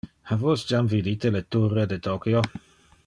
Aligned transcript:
Ha 0.29 0.37
vos 0.43 0.63
jam 0.71 0.89
vidite 0.93 1.33
le 1.35 1.43
Turre 1.57 1.87
de 1.93 1.99
Tokio? 2.09 2.43